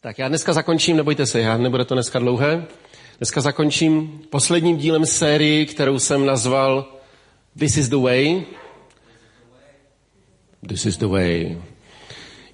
[0.00, 2.66] Tak já dneska zakončím, nebojte se, já nebude to dneska dlouhé.
[3.18, 6.92] Dneska zakončím posledním dílem sérii, kterou jsem nazval
[7.58, 8.42] This is the way.
[10.68, 11.58] This is the way.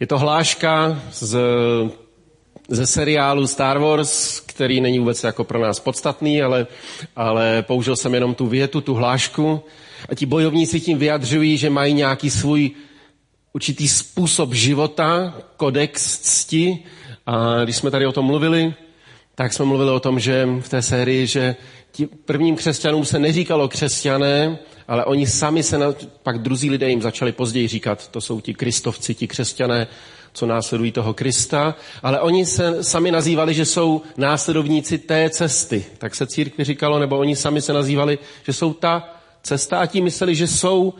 [0.00, 1.38] Je to hláška z,
[2.68, 6.66] ze seriálu Star Wars, který není vůbec jako pro nás podstatný, ale,
[7.16, 9.62] ale použil jsem jenom tu větu, tu hlášku.
[10.09, 12.70] A ti bojovníci tím vyjadřují, že mají nějaký svůj
[13.52, 16.84] určitý způsob života, kodex cti.
[17.27, 18.74] A když jsme tady o tom mluvili,
[19.34, 21.56] tak jsme mluvili o tom, že v té sérii, že
[21.92, 25.87] ti prvním křesťanům se neříkalo křesťané, ale oni sami se, na,
[26.23, 29.87] pak druzí lidé jim začali později říkat, to jsou ti kristovci, ti křesťané,
[30.32, 35.84] co následují toho Krista, ale oni se sami nazývali, že jsou následovníci té cesty.
[35.98, 40.04] Tak se církvi říkalo, nebo oni sami se nazývali, že jsou ta cesta a tím
[40.04, 40.95] mysleli, že jsou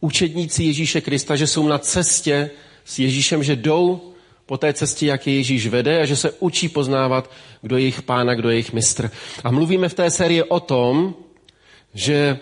[0.00, 2.50] učedníci Ježíše Krista, že jsou na cestě
[2.84, 4.09] s Ježíšem, že jdou
[4.50, 7.30] po té cestě, jak je Ježíš vede a že se učí poznávat,
[7.62, 9.10] kdo je jejich pán a kdo je jejich mistr.
[9.44, 11.14] A mluvíme v té sérii o tom,
[11.94, 12.38] že e,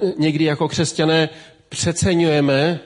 [0.18, 1.28] někdy jako křesťané
[1.68, 2.80] přeceňujeme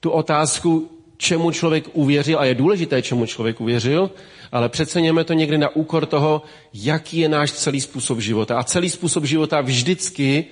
[0.00, 4.10] tu otázku, čemu člověk uvěřil, a je důležité, čemu člověk uvěřil,
[4.52, 6.42] ale přeceňujeme to někdy na úkor toho,
[6.74, 8.58] jaký je náš celý způsob života.
[8.58, 10.44] A celý způsob života vždycky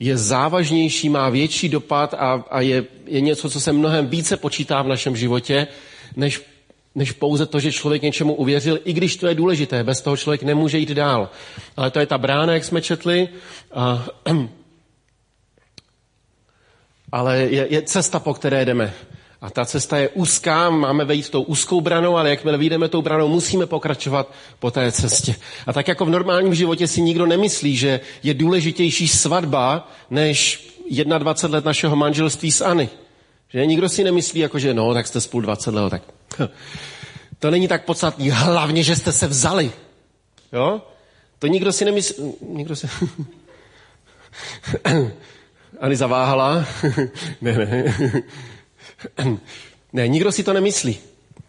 [0.00, 4.82] je závažnější, má větší dopad a, a je, je něco, co se mnohem více počítá
[4.82, 5.66] v našem životě,
[6.16, 6.42] než,
[6.94, 10.42] než pouze to, že člověk něčemu uvěřil, i když to je důležité, bez toho člověk
[10.42, 11.30] nemůže jít dál.
[11.76, 13.28] Ale to je ta brána, jak jsme četli.
[13.72, 14.06] A,
[17.12, 18.94] ale je, je cesta, po které jdeme.
[19.40, 23.28] A ta cesta je úzká, máme vejít tou úzkou branou, ale jakmile vyjdeme tou branou,
[23.28, 25.34] musíme pokračovat po té cestě.
[25.66, 30.66] A tak jako v normálním životě si nikdo nemyslí, že je důležitější svatba, než
[31.18, 32.88] 21 let našeho manželství sAny.
[33.48, 36.02] Že nikdo si nemyslí, jako že no, tak jste spolu 20 let, tak
[37.38, 38.30] to není tak podstatný.
[38.30, 39.72] Hlavně, že jste se vzali.
[40.52, 40.82] Jo?
[41.38, 42.32] To nikdo si nemyslí.
[42.48, 42.88] Nikdo si...
[45.80, 46.64] Ani zaváhala.
[47.40, 47.94] ne, ne.
[49.92, 50.98] ne, nikdo si to nemyslí.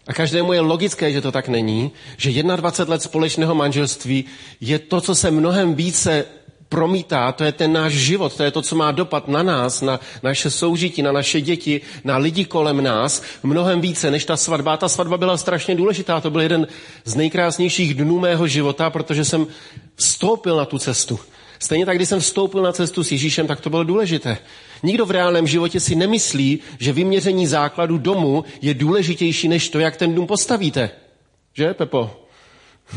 [0.07, 4.25] A každému je logické, že to tak není, že 21 let společného manželství
[4.61, 6.25] je to, co se mnohem více
[6.71, 9.99] promítá, to je ten náš život, to je to, co má dopad na nás, na
[10.23, 14.77] naše soužití, na naše děti, na lidi kolem nás, mnohem více než ta svatba.
[14.77, 16.67] Ta svatba byla strašně důležitá, to byl jeden
[17.05, 19.47] z nejkrásnějších dnů mého života, protože jsem
[19.95, 21.19] vstoupil na tu cestu.
[21.61, 24.37] Stejně tak, když jsem vstoupil na cestu s Ježíšem, tak to bylo důležité.
[24.83, 29.95] Nikdo v reálném životě si nemyslí, že vyměření základu domu je důležitější než to, jak
[29.95, 30.89] ten dům postavíte.
[31.53, 32.11] Že, Pepo?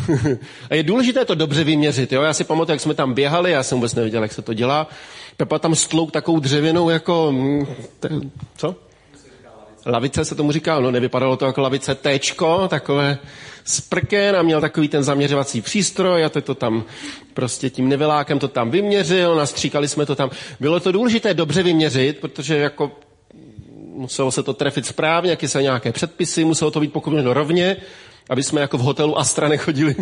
[0.70, 2.12] a je důležité to dobře vyměřit.
[2.12, 2.22] Jo?
[2.22, 4.88] Já si pamatuju, jak jsme tam běhali, já jsem vůbec nevěděl, jak se to dělá.
[5.36, 7.32] Pepa tam stlouk takovou dřevěnou jako...
[7.32, 7.66] Mm,
[8.56, 8.76] co?
[9.86, 13.18] Lavice se tomu říká, no nevypadalo to jako lavice Tčko, takové
[13.64, 16.84] sprken a měl takový ten zaměřovací přístroj a to, to tam
[17.34, 20.30] prostě tím nevelákem to tam vyměřil, nastříkali jsme to tam.
[20.60, 22.92] Bylo to důležité dobře vyměřit, protože jako
[23.94, 27.76] muselo se to trefit správně, jaké se nějaké předpisy, muselo to být pokud rovně,
[28.30, 29.96] aby jsme jako v hotelu Astra nechodili.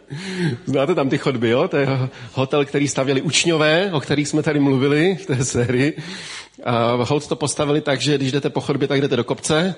[0.66, 1.68] Znáte tam ty chodby, jo?
[1.68, 1.88] To je
[2.32, 5.96] hotel, který stavěli učňové, o kterých jsme tady mluvili v té sérii.
[6.64, 9.74] A hold to postavili tak, že když jdete po chodbě, tak jdete do kopce,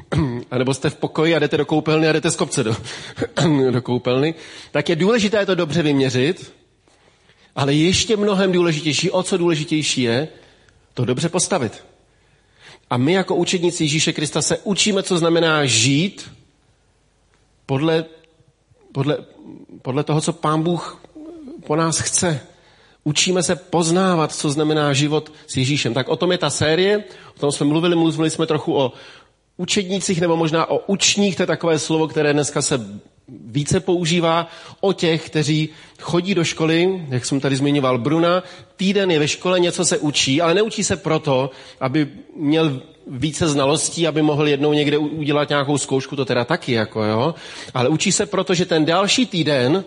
[0.50, 2.76] anebo jste v pokoji a jdete do koupelny a jdete z kopce do,
[3.70, 4.34] do koupelny.
[4.70, 6.52] Tak je důležité to dobře vyměřit,
[7.56, 10.28] ale ještě mnohem důležitější, o co důležitější je,
[10.94, 11.84] to dobře postavit.
[12.90, 16.30] A my jako učedníci Ježíše Krista se učíme, co znamená žít
[17.70, 18.04] podle,
[18.92, 19.16] podle,
[19.82, 21.02] podle toho, co Pán Bůh
[21.66, 22.40] po nás chce.
[23.04, 25.94] Učíme se poznávat, co znamená život s Ježíšem.
[25.94, 27.04] Tak o tom je ta série,
[27.36, 28.92] o tom jsme mluvili, mluvili jsme trochu o
[29.56, 34.46] učednících nebo možná o učních, to je takové slovo, které dneska se více používá
[34.80, 35.68] o těch, kteří
[36.00, 38.42] chodí do školy, jak jsem tady zmiňoval Bruna,
[38.80, 44.06] týden je ve škole, něco se učí, ale neučí se proto, aby měl více znalostí,
[44.06, 47.34] aby mohl jednou někde udělat nějakou zkoušku, to teda taky, jako jo.
[47.74, 49.84] Ale učí se proto, že ten další týden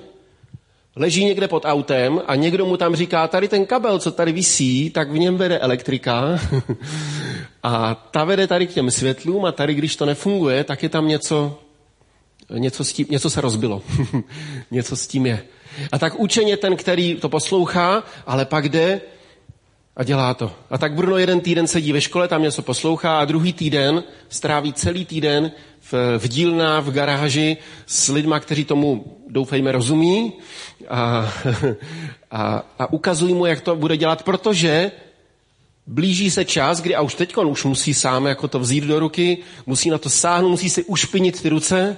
[0.95, 4.90] leží někde pod autem a někdo mu tam říká, tady ten kabel, co tady visí,
[4.90, 6.40] tak v něm vede elektrika
[7.63, 11.07] a ta vede tady k těm světlům a tady, když to nefunguje, tak je tam
[11.07, 11.60] něco,
[12.57, 13.81] něco, s tím, něco se rozbilo.
[14.72, 15.44] něco s tím je.
[15.92, 19.02] A tak učeně ten, který to poslouchá, ale pak jde
[19.96, 20.52] a dělá to.
[20.70, 24.74] A tak Bruno jeden týden sedí ve škole, tam něco poslouchá a druhý týden stráví
[24.74, 30.34] celý týden v, v dílná, v garáži s lidma, kteří tomu doufejme rozumí
[30.90, 31.34] a,
[32.31, 34.92] a, a ukazují mu, jak to bude dělat, protože
[35.88, 39.38] Blíží se čas, kdy a už teď už musí sám jako to vzít do ruky,
[39.66, 41.98] musí na to sáhnout, musí si ušpinit ty ruce.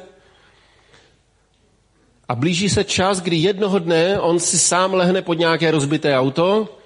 [2.27, 6.77] A blíží se čas, kdy jednoho dne on si sám lehne pod nějaké rozbité auto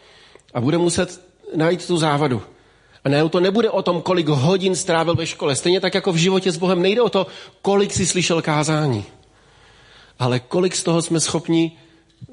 [0.53, 1.21] a bude muset
[1.56, 2.41] najít tu závadu.
[3.03, 5.56] A ne, to nebude o tom, kolik hodin strávil ve škole.
[5.56, 7.27] Stejně tak jako v životě s Bohem nejde o to,
[7.62, 9.06] kolik si slyšel kázání.
[10.19, 11.71] Ale kolik z toho jsme schopni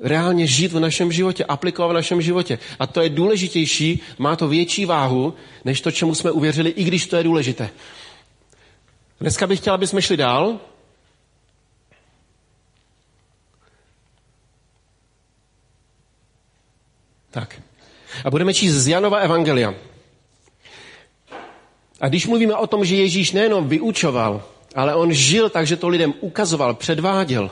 [0.01, 2.59] reálně žít v našem životě, aplikovat v našem životě.
[2.79, 7.07] A to je důležitější, má to větší váhu, než to, čemu jsme uvěřili, i když
[7.07, 7.71] to je důležité.
[9.21, 10.59] Dneska bych chtěla, aby jsme šli dál.
[17.37, 17.63] Tak.
[18.25, 19.75] A budeme číst z Janova Evangelia.
[22.01, 24.45] A když mluvíme o tom, že Ježíš nejenom vyučoval,
[24.75, 27.51] ale on žil tak, že to lidem ukazoval, předváděl.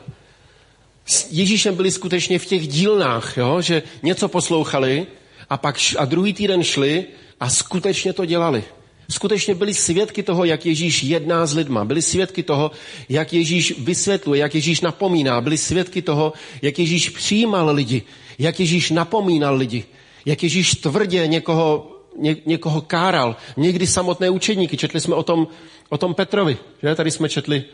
[1.07, 3.61] S Ježíšem byli skutečně v těch dílnách, jo?
[3.61, 5.07] že něco poslouchali
[5.51, 7.05] a pak a druhý týden šli
[7.41, 8.65] a skutečně to dělali.
[9.11, 11.85] Skutečně byli svědky toho, jak Ježíš jedná s lidma.
[11.85, 12.71] Byli svědky toho,
[13.09, 15.41] jak Ježíš vysvětluje, jak Ježíš napomíná.
[15.41, 16.33] Byli svědky toho,
[16.63, 18.03] jak Ježíš přijímal lidi,
[18.39, 19.85] jak Ježíš napomínal lidi,
[20.25, 23.37] jak Ježíš tvrdě někoho ně, někoho káral.
[23.57, 24.77] Někdy samotné učedníky.
[24.77, 25.49] Četli jsme o tom,
[25.89, 26.59] o tom Petrovi.
[26.83, 26.95] Že?
[26.95, 27.65] Tady jsme četli,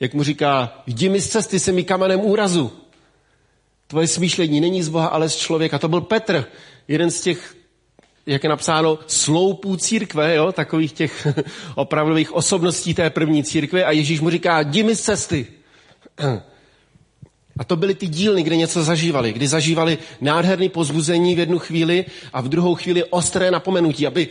[0.00, 2.72] jak mu říká, jdi mi z cesty, se mi kamenem úrazu.
[3.86, 5.78] Tvoje smýšlení není z Boha, ale z člověka.
[5.78, 6.44] To byl Petr,
[6.88, 7.56] jeden z těch,
[8.26, 10.52] jak je napsáno, sloupů církve, jo?
[10.52, 11.26] takových těch
[11.74, 15.46] opravdových osobností té první církve a Ježíš mu říká, jdi mi z cesty.
[17.62, 22.04] A to byly ty dílny, kde něco zažívali, kdy zažívali nádherný pozbuzení v jednu chvíli
[22.32, 24.28] a v druhou chvíli ostré napomenutí, aby,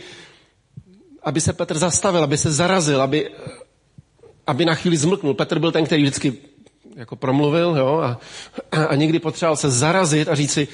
[1.22, 3.30] aby se Petr zastavil, aby se zarazil, aby,
[4.46, 5.34] aby na chvíli zmlknul.
[5.34, 6.34] Petr byl ten, který vždycky
[6.96, 8.20] jako promluvil jo, a,
[8.84, 10.68] a někdy potřeboval se zarazit a říct si,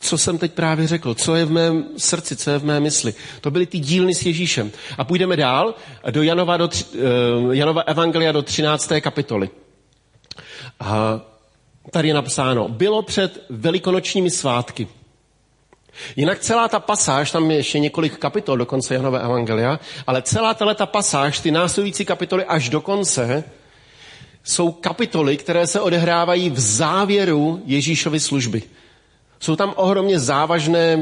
[0.00, 3.14] co jsem teď právě řekl, co je v mém srdci, co je v mé mysli.
[3.40, 4.70] To byly ty dílny s Ježíšem.
[4.98, 5.74] A půjdeme dál
[6.10, 8.92] do Janova, do, uh, Janova Evangelia do 13.
[9.00, 9.50] kapitoly.
[10.80, 11.20] A
[11.90, 14.88] tady je napsáno, bylo před velikonočními svátky.
[16.16, 20.54] Jinak celá ta pasáž, tam je ještě několik kapitol do konce Janové Evangelia, ale celá
[20.54, 23.44] ta pasáž, ty následující kapitoly až do konce,
[24.44, 28.62] jsou kapitoly, které se odehrávají v závěru Ježíšovy služby.
[29.40, 30.98] Jsou tam ohromně závažné e,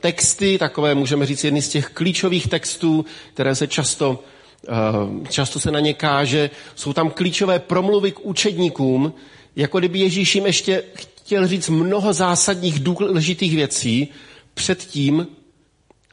[0.00, 3.04] texty, takové, můžeme říct, jedny z těch klíčových textů,
[3.34, 4.22] které se často,
[4.68, 6.50] e, často se na ně káže.
[6.74, 9.12] Jsou tam klíčové promluvy k učedníkům,
[9.56, 14.08] jako kdyby Ježíš jim ještě chtěl říct mnoho zásadních důležitých věcí
[14.54, 15.26] před tím,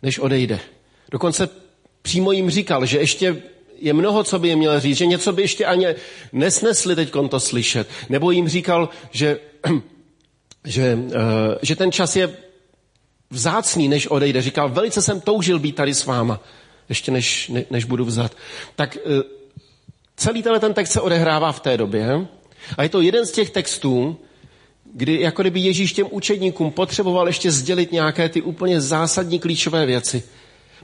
[0.01, 0.59] než odejde.
[1.11, 1.49] Dokonce
[2.01, 3.43] přímo jim říkal, že ještě
[3.79, 5.87] je mnoho, co by jim měl říct, že něco by ještě ani
[6.31, 7.87] nesnesli teď to slyšet.
[8.09, 9.39] Nebo jim říkal, že,
[10.65, 11.11] že, uh,
[11.61, 12.37] že ten čas je
[13.29, 14.41] vzácný, než odejde.
[14.41, 16.39] Říkal, velice jsem toužil být tady s váma,
[16.89, 18.37] ještě než, ne, než budu vzat.
[18.75, 19.21] Tak uh,
[20.15, 22.27] celý tenhle text se odehrává v té době,
[22.77, 24.17] a je to jeden z těch textů,
[24.93, 30.23] kdy jako kdyby Ježíš těm učedníkům potřeboval ještě sdělit nějaké ty úplně zásadní klíčové věci.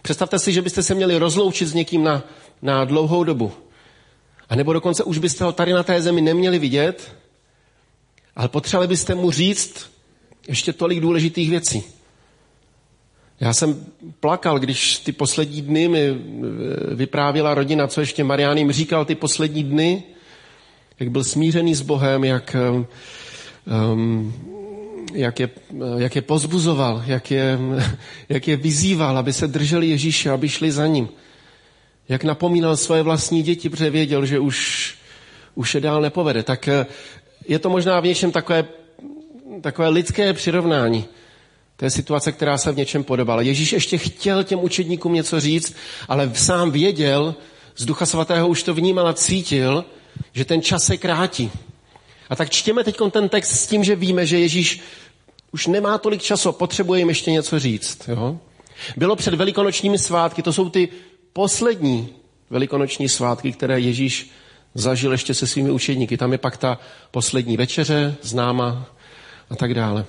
[0.01, 2.23] Představte si, že byste se měli rozloučit s někým na,
[2.61, 3.51] na dlouhou dobu.
[4.49, 7.15] A nebo dokonce už byste ho tady na té zemi neměli vidět,
[8.35, 9.91] ale potřebovali byste mu říct
[10.47, 11.83] ještě tolik důležitých věcí.
[13.39, 13.85] Já jsem
[14.19, 16.17] plakal, když ty poslední dny mi
[16.95, 20.03] vyprávěla rodina, co ještě Marián jim říkal ty poslední dny,
[20.99, 22.55] jak byl smířený s Bohem, jak,
[23.93, 24.33] um,
[25.13, 25.49] jak, je,
[25.97, 27.59] jak je pozbuzoval, jak je,
[28.29, 31.09] jak je vyzýval, aby se drželi Ježíše, aby šli za ním.
[32.09, 34.95] Jak napomínal svoje vlastní děti, protože věděl, že už,
[35.55, 36.43] už je dál nepovede.
[36.43, 36.85] Tak eh,
[37.47, 38.65] je to možná v něčem takové,
[39.61, 41.05] takové lidské přirovnání.
[41.75, 43.41] To je situace, která se v něčem podobala.
[43.41, 45.75] Ježíš ještě chtěl těm učedníkům něco říct,
[46.07, 47.35] ale sám věděl,
[47.75, 49.85] z Ducha Svatého už to vnímal a cítil,
[50.33, 51.51] že ten čas se krátí.
[52.29, 54.81] A tak čtěme teď ten text s tím, že víme, že Ježíš
[55.51, 58.07] už nemá tolik času, potřebuje jim ještě něco říct.
[58.07, 58.37] Jo?
[58.97, 60.89] Bylo před velikonočními svátky, to jsou ty
[61.33, 62.09] poslední
[62.49, 64.31] velikonoční svátky, které Ježíš
[64.73, 66.17] zažil ještě se svými učedníky.
[66.17, 66.79] Tam je pak ta
[67.11, 68.85] poslední večeře, známa
[69.49, 70.05] a tak dále.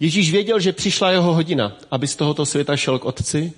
[0.00, 3.52] Ježíš věděl, že přišla jeho hodina, aby z tohoto světa šel k Otci,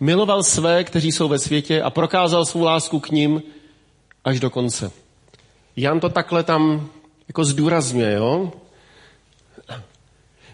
[0.00, 3.42] miloval své, kteří jsou ve světě a prokázal svou lásku k ním
[4.24, 4.90] až do konce.
[5.76, 6.88] Jan to takhle tam
[7.28, 8.52] jako zdůrazňuje, jo?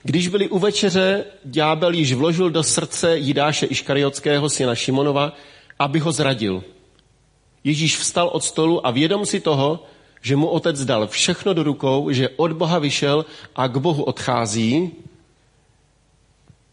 [0.02, 5.32] Když byli u večeře, ďábel již vložil do srdce Jidáše Iškariotského syna Šimonova,
[5.78, 6.64] aby ho zradil.
[7.64, 9.84] Ježíš vstal od stolu a vědom si toho,
[10.22, 14.92] že mu otec dal všechno do rukou, že od Boha vyšel a k Bohu odchází,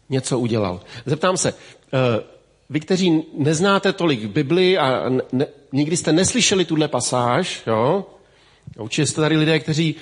[0.08, 0.80] něco udělal.
[1.06, 1.54] Zeptám se,
[1.92, 2.22] eh,
[2.70, 8.06] vy, kteří neznáte tolik Bibli a ne, nikdy jste neslyšeli tuhle pasáž, jo?
[8.78, 9.94] Určitě jste tady lidé, kteří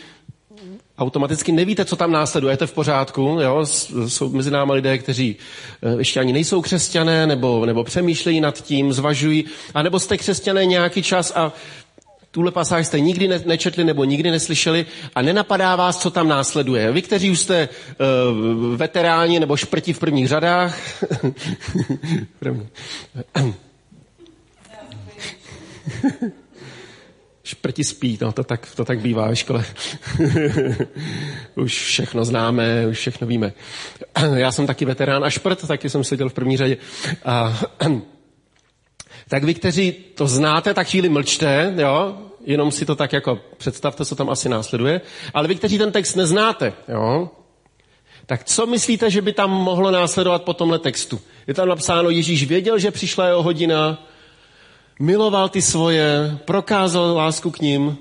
[0.99, 3.67] automaticky nevíte, co tam následuje, je to v pořádku, jo?
[4.07, 5.37] jsou mezi námi lidé, kteří
[5.83, 9.45] eh, ještě ani nejsou křesťané, nebo, nebo přemýšlejí nad tím, zvažují,
[9.75, 11.53] anebo jste křesťané nějaký čas a
[12.31, 16.93] tuhle pasáž jste nikdy ne, nečetli nebo nikdy neslyšeli a nenapadá vás, co tam následuje.
[16.93, 20.79] Vy, kteří už jste uh, veteráni nebo šprti v prvních řadách,
[27.55, 29.65] šprti spí, no, to, tak, to tak bývá ve škole.
[31.55, 33.53] už všechno známe, už všechno víme.
[34.35, 36.77] Já jsem taky veterán a šprt, taky jsem seděl v první řadě.
[37.25, 37.63] A
[39.29, 42.19] tak vy, kteří to znáte, tak chvíli mlčte, jo?
[42.45, 45.01] jenom si to tak jako představte, co tam asi následuje.
[45.35, 47.31] Ale vy, kteří ten text neznáte, jo?
[48.27, 51.21] tak co myslíte, že by tam mohlo následovat po tomhle textu?
[51.47, 54.07] Je tam napsáno, Ježíš věděl, že přišla jeho hodina,
[55.01, 57.99] miloval ty svoje, prokázal lásku k ním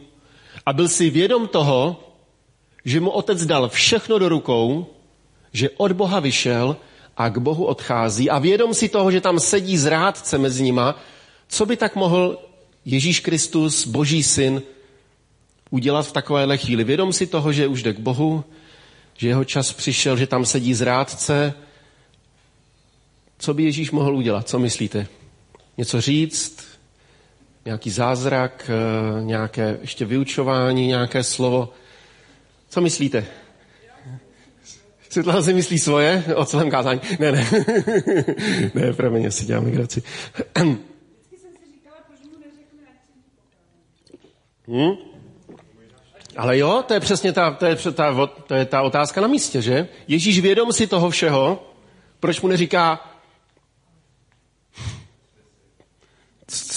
[0.65, 1.99] a byl si vědom toho,
[2.85, 4.85] že mu otec dal všechno do rukou,
[5.53, 6.77] že od Boha vyšel
[7.17, 10.99] a k Bohu odchází a vědom si toho, že tam sedí zrádce mezi nima,
[11.47, 12.37] co by tak mohl
[12.85, 14.61] Ježíš Kristus, Boží syn,
[15.69, 16.83] udělat v takovéhle chvíli?
[16.83, 18.43] Vědom si toho, že už jde k Bohu,
[19.17, 21.53] že jeho čas přišel, že tam sedí zrádce.
[23.39, 24.49] Co by Ježíš mohl udělat?
[24.49, 25.07] Co myslíte?
[25.77, 26.72] Něco říct?
[27.65, 28.69] Nějaký zázrak?
[28.69, 30.87] Eh, nějaké ještě vyučování?
[30.87, 31.69] Nějaké slovo?
[32.69, 33.25] Co myslíte?
[35.09, 37.01] Světlana si myslí svoje o celém kázání?
[37.19, 37.47] Ne, ne.
[38.73, 40.03] ne, pro mě si dělám migraci.
[44.67, 44.95] Hmm?
[46.37, 49.61] Ale jo, to je přesně ta, to je, ta, to je ta otázka na místě,
[49.61, 49.87] že?
[50.07, 51.63] Ježíš vědom si toho všeho,
[52.19, 53.12] proč mu neříká,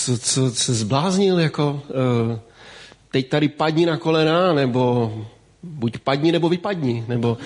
[0.07, 2.39] co, co, co zbláznil, jako uh,
[3.11, 5.13] teď tady padni na kolena, nebo
[5.63, 7.39] buď padni, nebo vypadni, nebo...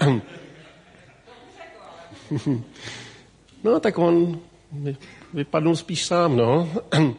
[3.64, 4.40] no, tak on
[5.34, 6.70] vypadnul spíš sám, no.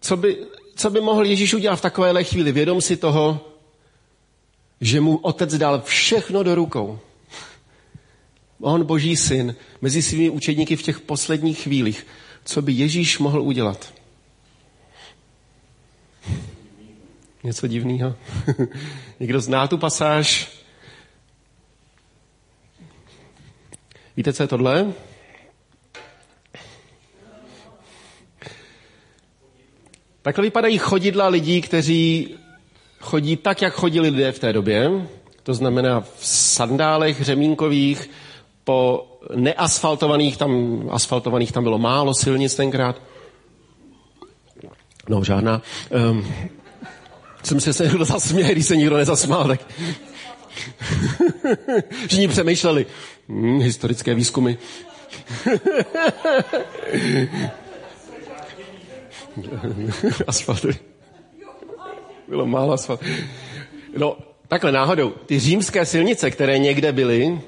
[0.00, 0.38] co by,
[0.74, 2.52] co by mohl Ježíš udělat v takovéhle chvíli?
[2.52, 3.40] Vědom si toho,
[4.80, 6.98] že mu otec dal všechno do rukou.
[8.62, 12.06] On, boží syn, mezi svými učedníky v těch posledních chvílích.
[12.44, 13.94] Co by Ježíš mohl udělat?
[17.44, 18.14] Něco divného.
[19.20, 20.58] Někdo zná tu pasáž?
[24.16, 24.92] Víte, co je tohle?
[30.22, 32.34] Takhle vypadají chodidla lidí, kteří
[33.00, 34.90] chodí tak, jak chodili lidé v té době.
[35.42, 38.10] To znamená v sandálech řemínkových,
[38.64, 43.02] po neasfaltovaných, tam asfaltovaných tam bylo málo silnic tenkrát.
[45.08, 45.62] No, žádná.
[46.10, 46.26] Um,
[47.42, 49.60] jsem si se někdo zasměje, když se nikdo nezasmál, tak
[52.06, 52.86] všichni přemýšleli.
[53.28, 54.56] Hmm, historické výzkumy.
[60.26, 60.68] asfaltu.
[62.28, 63.04] Bylo málo asfaltu.
[63.96, 64.16] No,
[64.48, 65.10] takhle náhodou.
[65.10, 67.40] Ty římské silnice, které někde byly,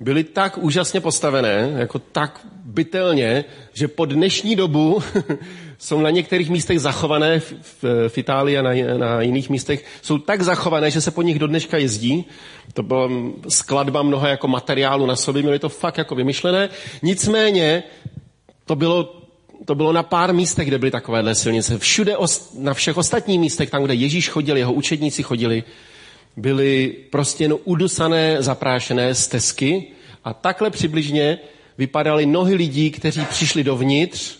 [0.00, 5.02] byly tak úžasně postavené, jako tak bytelně, že po dnešní dobu
[5.78, 7.52] jsou na některých místech zachované v,
[7.82, 11.38] v, v Itálii a na, na jiných místech, jsou tak zachované, že se po nich
[11.38, 12.24] do dneška jezdí.
[12.74, 13.08] To byla
[13.48, 16.68] skladba mnoha jako materiálu na sobě, měli to fakt jako vymyšlené.
[17.02, 17.82] Nicméně
[18.64, 19.16] to bylo
[19.64, 21.78] to bylo na pár místech, kde byly takovéhle silnice.
[21.78, 22.16] Všude,
[22.58, 25.64] na všech ostatních místech, tam, kde Ježíš chodil, jeho učedníci chodili,
[26.36, 29.86] byly prostě no udusané, zaprášené stezky
[30.24, 31.38] a takhle přibližně
[31.78, 34.38] vypadaly nohy lidí, kteří přišli dovnitř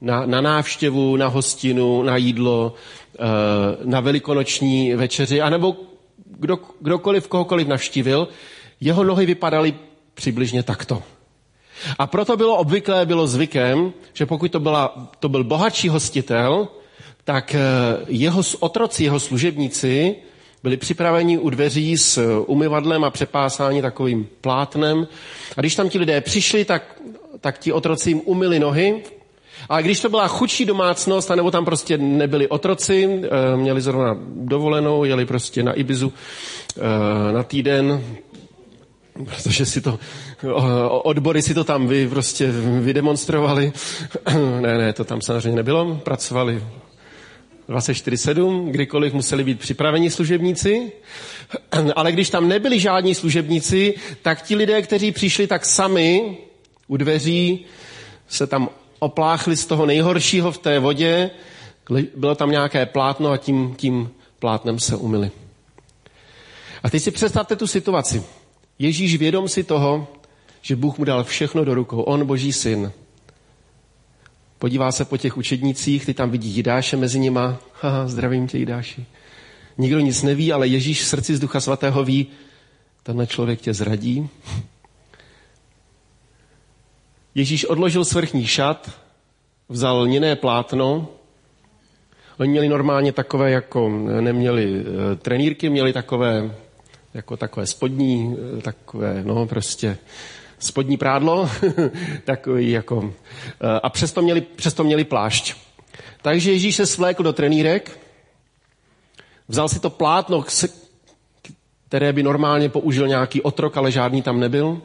[0.00, 2.74] na, na návštěvu, na hostinu, na jídlo,
[3.18, 3.22] eh,
[3.84, 5.76] na velikonoční večeři, anebo
[6.26, 8.28] kdo, kdokoliv, kohokoliv navštívil,
[8.80, 9.74] jeho nohy vypadaly
[10.14, 11.02] přibližně takto.
[11.98, 16.68] A proto bylo obvyklé, bylo zvykem, že pokud to, byla, to byl bohatší hostitel,
[17.24, 17.58] tak eh,
[18.08, 20.16] jeho otroci, jeho služebníci
[20.64, 25.06] byli připraveni u dveří s umyvadlem a přepásání takovým plátnem.
[25.56, 27.00] A když tam ti lidé přišli, tak,
[27.40, 29.02] tak ti otroci jim umyli nohy.
[29.68, 35.04] A když to byla chudší domácnost, anebo tam prostě nebyli otroci, eh, měli zrovna dovolenou,
[35.04, 36.12] jeli prostě na Ibizu
[36.78, 38.04] eh, na týden,
[39.24, 39.98] protože si to,
[40.88, 43.72] odbory si to tam vy prostě vydemonstrovali.
[44.60, 46.62] ne, ne, to tam samozřejmě nebylo, pracovali
[47.68, 50.92] 24-7, kdykoliv museli být připraveni služebníci.
[51.96, 56.36] Ale když tam nebyli žádní služebníci, tak ti lidé, kteří přišli tak sami
[56.88, 57.64] u dveří,
[58.28, 58.68] se tam
[58.98, 61.30] opláchli z toho nejhoršího v té vodě,
[62.16, 65.30] bylo tam nějaké plátno a tím, tím plátnem se umyli.
[66.82, 68.22] A teď si představte tu situaci.
[68.78, 70.06] Ježíš vědom si toho,
[70.62, 72.00] že Bůh mu dal všechno do rukou.
[72.02, 72.92] On, boží syn.
[74.58, 77.58] Podívá se po těch učednících, ty tam vidí Jidáše mezi nima.
[77.80, 79.06] Haha, zdravím tě, Jidáši.
[79.78, 82.26] Nikdo nic neví, ale Ježíš v srdci z Ducha Svatého ví,
[83.02, 84.28] tenhle člověk tě zradí.
[87.34, 88.90] Ježíš odložil svrchní šat,
[89.68, 91.08] vzal lněné plátno.
[92.38, 93.88] Oni měli normálně takové, jako
[94.20, 96.54] neměli e, trenýrky, měli takové,
[97.14, 99.98] jako takové spodní, e, takové, no prostě
[100.64, 101.50] spodní prádlo,
[102.24, 103.14] takový jako,
[103.60, 105.54] e, a přesto měli, přesto měli plášť.
[106.22, 108.00] Takže Ježíš se svlékl do trenýrek,
[109.48, 110.44] vzal si to plátno,
[111.88, 114.80] které by normálně použil nějaký otrok, ale žádný tam nebyl.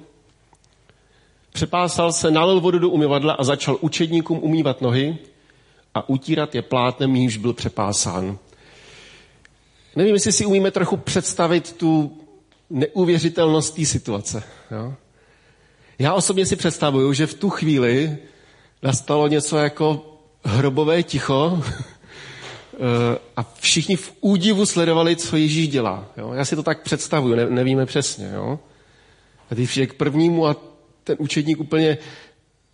[1.53, 5.17] Přepásal se, nalil vodu do umyvadla a začal učedníkům umývat nohy
[5.93, 8.37] a utírat je plátnem, jímž byl přepásán.
[9.95, 12.17] Nevím, jestli si umíme trochu představit tu
[12.69, 14.43] neuvěřitelnost té situace.
[14.71, 14.93] Jo?
[15.99, 18.17] Já osobně si představuju, že v tu chvíli
[18.83, 21.63] nastalo něco jako hrobové ticho
[22.73, 26.05] eh, a všichni v údivu sledovali, co Ježíš dělá.
[26.17, 26.33] Jo?
[26.33, 28.31] Já si to tak představuju, ne, nevíme přesně.
[28.33, 28.59] Jo?
[29.51, 30.55] A ty k prvnímu a
[31.03, 31.97] ten učedník úplně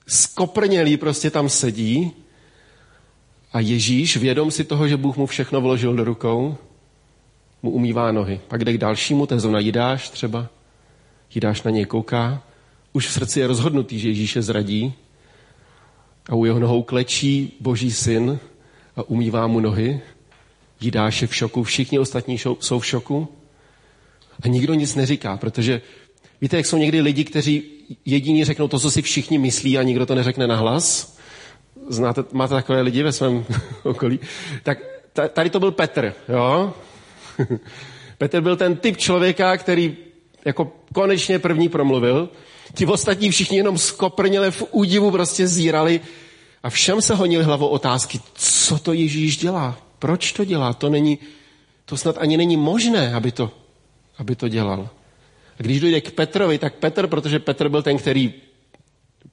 [0.07, 2.11] skoprnělý prostě tam sedí
[3.53, 6.57] a Ježíš, vědom si toho, že Bůh mu všechno vložil do rukou,
[7.63, 8.41] mu umývá nohy.
[8.47, 10.47] Pak jde k dalšímu, ten zrovna Jidáš třeba.
[11.35, 12.43] Jidáš na něj kouká.
[12.95, 14.93] Už v srdci je rozhodnutý, že Ježíše zradí.
[16.29, 18.39] A u jeho nohou klečí boží syn
[18.95, 20.01] a umývá mu nohy.
[20.81, 23.27] Jidáš je v šoku, všichni ostatní jsou v šoku.
[24.43, 25.81] A nikdo nic neříká, protože
[26.41, 27.63] víte, jak jsou někdy lidi, kteří
[28.05, 31.17] jediní řeknou to, co si všichni myslí a nikdo to neřekne nahlas?
[31.89, 33.45] Znáte, máte takové lidi ve svém
[33.83, 34.19] okolí?
[34.63, 34.77] Tak
[35.33, 36.73] tady to byl Petr, jo?
[38.17, 39.97] Petr byl ten typ člověka, který
[40.45, 42.29] jako konečně první promluvil.
[42.75, 46.01] Ti ostatní všichni jenom skoprněle v údivu prostě zírali
[46.63, 51.19] a všem se honili hlavou otázky, co to Ježíš dělá, proč to dělá, to není,
[51.85, 53.51] to snad ani není možné, aby to,
[54.17, 54.89] aby to dělal.
[55.59, 58.33] A když dojde k Petrovi, tak Petr, protože Petr byl ten, který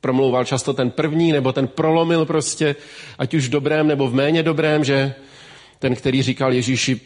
[0.01, 2.77] promlouval často ten první, nebo ten prolomil prostě,
[3.19, 5.15] ať už v dobrém nebo v méně dobrém, že
[5.79, 7.01] ten, který říkal Ježíši,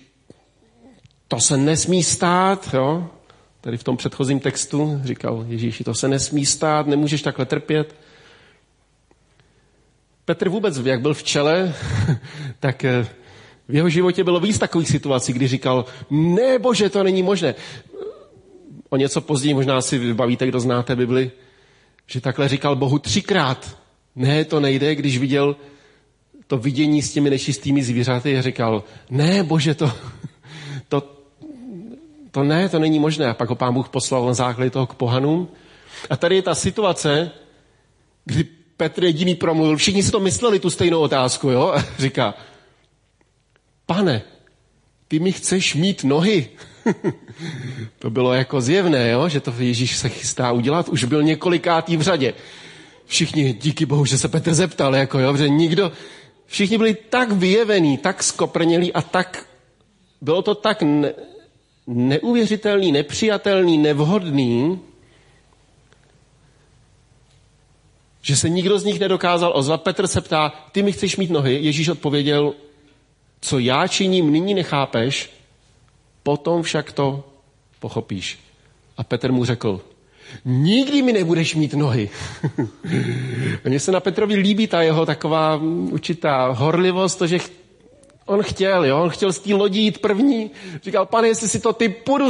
[1.29, 3.11] to se nesmí stát, jo?
[3.67, 7.95] Tady v tom předchozím textu říkal Ježíši, to se nesmí stát, nemůžeš takhle trpět.
[10.25, 11.75] Petr vůbec, jak byl v čele,
[12.61, 13.07] tak eh,
[13.69, 17.55] v jeho životě bylo víc takových situací, kdy říkal, ne bože, to není možné
[18.89, 21.31] o něco později, možná si vybavíte, kdo znáte Bibli,
[22.07, 23.79] že takhle říkal Bohu třikrát.
[24.17, 25.57] Ne, to nejde, když viděl
[26.47, 29.93] to vidění s těmi nečistými zvířaty a říkal, ne, bože, to,
[30.89, 31.16] to,
[32.37, 33.27] to ne, to není možné.
[33.27, 35.49] A pak ho pán Bůh poslal na základě toho k pohanům.
[36.11, 37.31] A tady je ta situace,
[38.25, 38.45] kdy
[38.77, 41.73] Petr jediný promluvil, všichni si to mysleli, tu stejnou otázku, jo?
[41.77, 42.35] A říká,
[43.87, 44.23] pane,
[45.09, 46.49] ty mi chceš mít nohy.
[47.99, 49.29] to bylo jako zjevné, jo?
[49.29, 50.89] že to Ježíš se chystá udělat.
[50.89, 52.35] Už byl několikátý v řadě.
[53.07, 55.93] Všichni, díky bohu, že se Petr zeptal, jako jo, že nikdo,
[56.47, 59.47] všichni byli tak vyjevení, tak skoprnělí a tak,
[60.21, 61.13] bylo to tak ne,
[61.87, 64.81] neuvěřitelný, nepřijatelný, nevhodný,
[68.23, 69.83] že se nikdo z nich nedokázal ozvat.
[69.83, 71.59] Petr se ptá, ty mi chceš mít nohy?
[71.63, 72.55] Ježíš odpověděl,
[73.41, 75.31] co já činím, nyní nechápeš,
[76.23, 77.25] potom však to
[77.81, 78.39] pochopíš.
[78.97, 79.81] A Petr mu řekl,
[80.45, 82.11] nikdy mi nebudeš mít nohy.
[83.65, 85.57] Mně se na Petrovi líbí ta jeho taková
[85.91, 87.39] určitá horlivost, to, že
[88.27, 89.03] on chtěl, jo?
[89.03, 90.51] on chtěl z té lodí jít první.
[90.83, 92.29] Říkal, pane, jestli si to ty půjdu,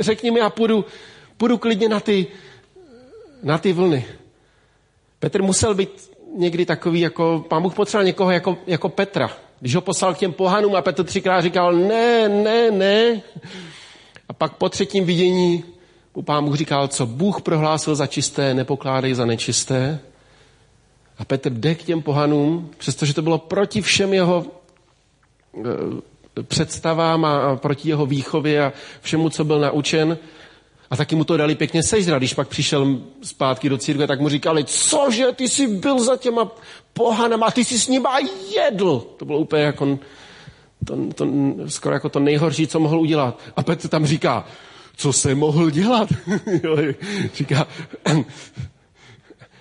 [0.00, 0.84] řekni mi, já půjdu,
[1.36, 2.26] půjdu klidně na ty,
[3.42, 4.06] na ty vlny.
[5.18, 9.30] Petr musel být někdy takový, jako pán Bůh potřeboval někoho jako, jako Petra.
[9.60, 13.22] Když ho poslal k těm pohanům a Petr třikrát říkal ne, ne, ne.
[14.28, 15.64] A pak po třetím vidění
[16.14, 20.00] u pán Bůh říkal, co Bůh prohlásil za čisté, nepokládej za nečisté.
[21.18, 24.57] A Petr jde k těm pohanům, přestože to bylo proti všem jeho eh,
[26.42, 30.18] představám a proti jeho výchově a všemu, co byl naučen.
[30.90, 32.18] A taky mu to dali pěkně sežrat.
[32.18, 36.50] Když pak přišel zpátky do církve, tak mu říkali, cože, ty jsi byl za těma
[36.92, 38.18] pohanama a ty jsi s nima
[38.56, 39.06] jedl.
[39.16, 39.98] To bylo úplně jako
[40.84, 41.26] to, to,
[41.66, 43.38] skoro jako to nejhorší, co mohl udělat.
[43.56, 44.44] A Petr tam říká,
[44.96, 46.08] co se mohl dělat?
[47.34, 47.66] říká,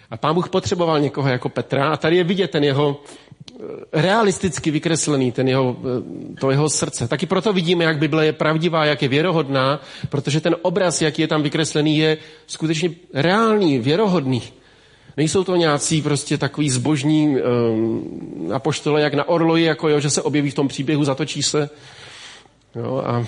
[0.10, 3.27] a pán Bůh potřeboval někoho jako Petra a tady je vidět ten jeho eh,
[3.94, 7.08] realisticky vykreslený, ten jeho, eh, to jeho srdce.
[7.08, 11.28] Taky proto vidíme, jak Bible je pravdivá, jak je věrohodná, protože ten obraz, jaký je
[11.28, 12.18] tam vykreslený, je
[12.48, 14.42] skutečně reálný, věrohodný.
[15.18, 20.22] Nejsou to nějací prostě takový zbožní um, apoštole, jak na Orloji, jako jo, že se
[20.22, 21.70] objeví v tom příběhu, zatočí se.
[22.76, 23.26] Jo, a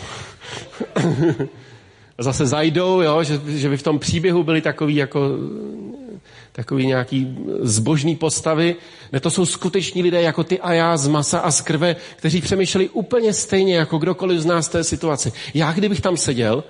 [2.18, 5.30] zase zajdou, jo, že, že by v tom příběhu byli takový jako
[6.52, 8.76] takový nějaký zbožný postavy.
[9.12, 12.42] Ne, to jsou skuteční lidé jako ty a já z masa a z krve, kteří
[12.42, 15.32] přemýšleli úplně stejně jako kdokoliv z nás té situaci.
[15.54, 16.64] Já kdybych tam seděl,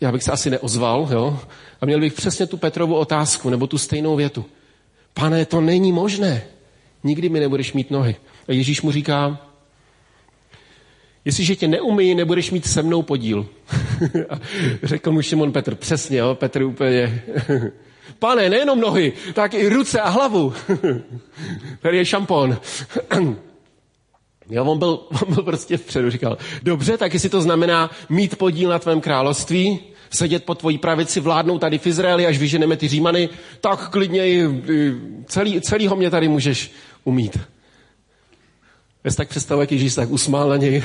[0.00, 1.40] já bych se asi neozval, jo,
[1.80, 4.44] a měl bych přesně tu Petrovu otázku, nebo tu stejnou větu.
[5.14, 6.42] Pane, to není možné.
[7.04, 8.16] Nikdy mi nebudeš mít nohy.
[8.48, 9.38] A Ježíš mu říká,
[11.24, 13.46] jestliže tě neumí, nebudeš mít se mnou podíl.
[14.82, 17.22] řekl mu Šimon Petr, přesně, jo, Petr úplně
[18.18, 20.52] Pane, nejenom nohy, tak i ruce a hlavu.
[21.82, 22.58] Tady je šampon.
[24.50, 28.70] Jo, on byl, on byl prostě vpředu, říkal, dobře, tak jestli to znamená mít podíl
[28.70, 33.28] na tvém království, sedět po tvojí pravici, vládnout tady v Izraeli, až vyženeme ty Římany,
[33.60, 34.48] tak klidně
[35.26, 36.72] celý, celýho mě tady můžeš
[37.04, 37.38] umít.
[39.04, 40.82] Já tak představu, jak Ježíš tak usmál na něj.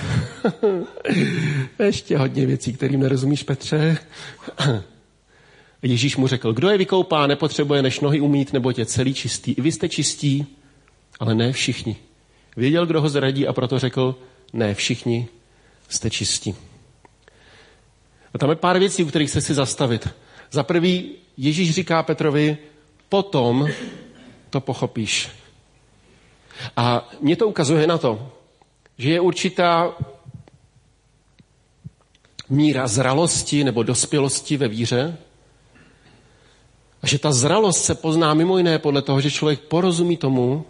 [1.79, 3.97] Ještě hodně věcí, kterým nerozumíš, Petře.
[5.83, 9.51] Ježíš mu řekl, kdo je vykoupá, nepotřebuje než nohy umít, nebo je celý čistý.
[9.51, 10.45] I vy jste čistí,
[11.19, 11.95] ale ne všichni.
[12.57, 14.15] Věděl, kdo ho zradí a proto řekl,
[14.53, 15.27] ne všichni
[15.89, 16.55] jste čistí.
[18.33, 20.07] A tam je pár věcí, u kterých se si zastavit.
[20.51, 22.57] Za prvý, Ježíš říká Petrovi,
[23.09, 23.67] potom
[24.49, 25.29] to pochopíš.
[26.77, 28.31] A mě to ukazuje na to,
[28.97, 29.95] že je určitá
[32.49, 35.17] míra zralosti nebo dospělosti ve víře,
[37.01, 40.65] a že ta zralost se pozná mimo jiné podle toho, že člověk porozumí tomu,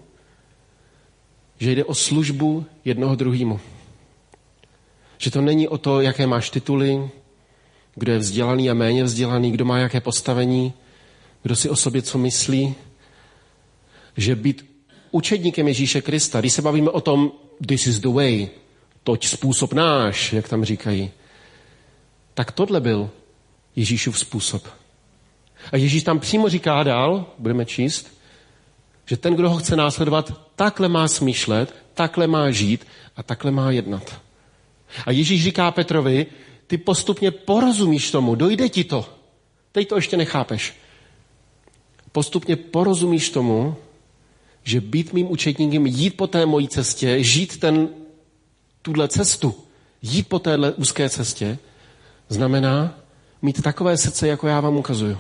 [1.60, 3.60] že jde o službu jednoho druhému.
[5.18, 7.10] Že to není o to, jaké máš tituly,
[7.96, 10.74] kdo je vzdělaný a méně vzdělaný, kdo má jaké postavení,
[11.44, 12.76] kdo si o sobě co myslí.
[14.18, 14.66] Že být
[15.12, 17.32] učedníkem Ježíše Krista, když se bavíme o tom,
[17.68, 18.50] this is the way,
[19.04, 21.12] toť způsob náš, jak tam říkají,
[22.34, 23.10] tak tohle byl
[23.76, 24.81] Ježíšův způsob.
[25.72, 28.22] A Ježíš tam přímo říká dál, budeme číst,
[29.06, 33.72] že ten, kdo ho chce následovat, takhle má smýšlet, takhle má žít a takhle má
[33.72, 34.22] jednat.
[35.06, 36.26] A Ježíš říká Petrovi,
[36.68, 39.10] ty postupně porozumíš tomu, dojde ti to.
[39.72, 40.74] Teď to ještě nechápeš.
[42.12, 43.76] Postupně porozumíš tomu,
[44.64, 47.90] že být mým učetníkem, jít po té mojí cestě, žít ten,
[48.82, 49.56] tuhle cestu,
[50.02, 51.58] jít po téhle úzké cestě,
[52.30, 53.00] znamená
[53.42, 55.18] mít takové srdce, jako já vám ukazuju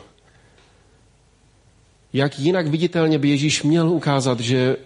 [2.13, 4.77] jak jinak viditelně by Ježíš měl ukázat, že,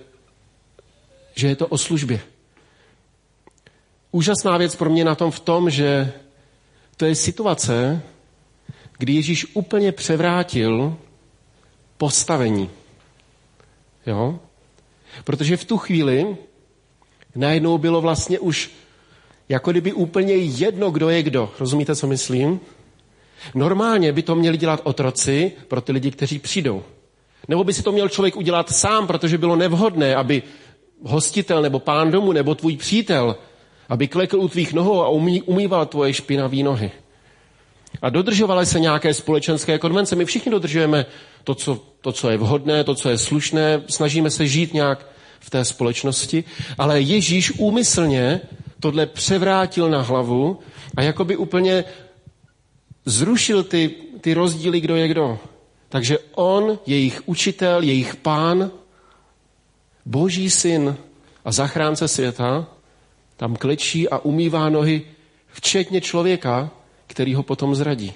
[1.35, 2.19] že je to o službě.
[4.11, 6.13] Úžasná věc pro mě na tom v tom, že
[6.97, 8.01] to je situace,
[8.97, 10.97] kdy Ježíš úplně převrátil
[11.97, 12.69] postavení.
[14.05, 14.39] Jo?
[15.23, 16.37] Protože v tu chvíli
[17.35, 18.71] najednou bylo vlastně už
[19.49, 21.53] jako kdyby úplně jedno, kdo je kdo.
[21.59, 22.59] Rozumíte, co myslím?
[23.55, 26.83] Normálně by to měli dělat otroci pro ty lidi, kteří přijdou.
[27.47, 30.43] Nebo by si to měl člověk udělat sám, protože bylo nevhodné, aby
[31.03, 33.35] hostitel nebo pán domu nebo tvůj přítel,
[33.89, 36.91] aby klekl u tvých nohou a umý, umýval tvoje špinavé nohy.
[38.01, 40.15] A dodržovaly se nějaké společenské konvence.
[40.15, 41.05] My všichni dodržujeme
[41.43, 45.07] to co, to, co je vhodné, to, co je slušné, snažíme se žít nějak
[45.39, 46.43] v té společnosti,
[46.77, 48.41] ale Ježíš úmyslně
[48.79, 50.59] tohle převrátil na hlavu
[50.97, 51.83] a jakoby úplně
[53.05, 55.39] zrušil ty, ty rozdíly, kdo je kdo.
[55.89, 58.71] Takže on, jejich učitel, jejich pán,
[60.05, 60.97] boží syn
[61.45, 62.67] a zachránce světa,
[63.37, 65.01] tam klečí a umývá nohy,
[65.47, 66.71] včetně člověka,
[67.07, 68.13] který ho potom zradí.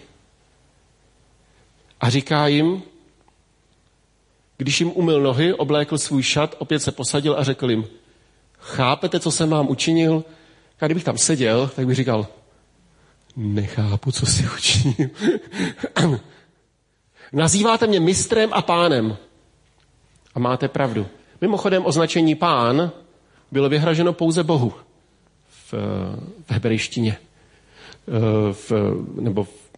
[2.02, 2.84] A říká jim,
[4.58, 7.88] když jim umyl nohy, oblékl svůj šat, opět se posadil a řekl jim,
[8.60, 10.24] chápete, co jsem vám učinil?
[10.80, 12.28] A kdybych tam seděl, tak bych říkal,
[13.36, 15.10] nechápu, co si učinil.
[17.34, 19.18] Nazýváte mě mistrem a pánem.
[20.36, 21.08] A máte pravdu.
[21.42, 22.92] Mimochodem označení pán
[23.52, 24.74] bylo vyhraženo pouze Bohu
[25.50, 25.74] v,
[26.48, 27.18] v hebrejštině.
[28.08, 28.72] Eh, v,
[29.22, 29.70] nebo v,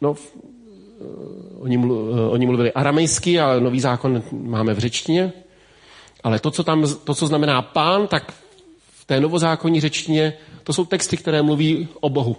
[0.00, 1.04] no, v, eh,
[1.60, 5.32] oni, mlu, eh, oni mluvili aramejsky a nový zákon máme v řečtině.
[6.24, 8.32] Ale to, co tam, to, co znamená pán, tak
[8.92, 10.32] v té novozákonní řečtině,
[10.64, 12.36] to jsou texty, které mluví o Bohu.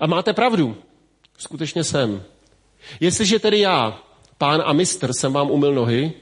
[0.00, 0.76] A máte pravdu,
[1.38, 2.22] skutečně jsem.
[3.00, 4.02] Jestliže tedy já,
[4.38, 6.12] pán a mistr, jsem vám umyl nohy,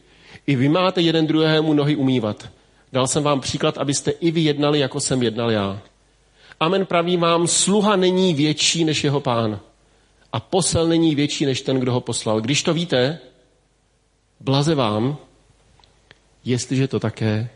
[0.47, 2.49] i vy máte jeden druhému nohy umývat.
[2.93, 5.81] Dal jsem vám příklad, abyste i vy jednali, jako jsem jednal já.
[6.61, 9.61] Amen praví vám, sluha není větší než jeho pán.
[10.33, 12.41] A posel není větší než ten, kdo ho poslal.
[12.41, 13.19] Když to víte,
[14.41, 15.17] blaze vám,
[16.45, 17.49] jestliže to také